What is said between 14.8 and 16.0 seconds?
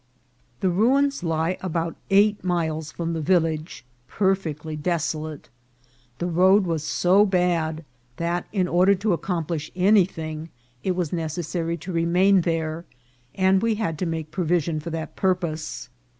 that purpose.